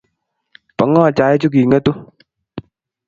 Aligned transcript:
bo 0.75 0.83
ng'o 0.89 1.03
chaichu 1.17 1.47
king'etu? 1.53 1.91